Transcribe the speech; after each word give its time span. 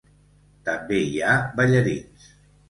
També 0.69 1.01
hi 1.09 1.21
ha 1.27 1.35
ballarins. 1.61 2.27